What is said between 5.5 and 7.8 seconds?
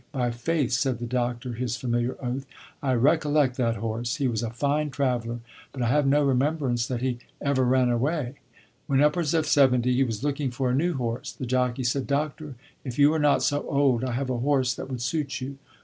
but I have no remembrance that he ever